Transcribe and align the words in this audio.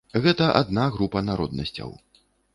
Гэта 0.23 0.47
адна 0.61 0.87
група 0.95 1.23
народнасцяў. 1.29 1.95